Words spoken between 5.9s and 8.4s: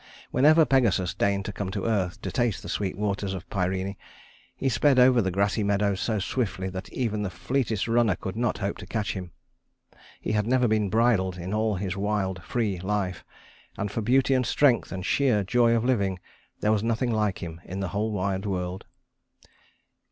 so swiftly that even the fleetest runner could